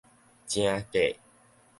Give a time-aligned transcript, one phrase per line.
[0.47, 1.13] 成格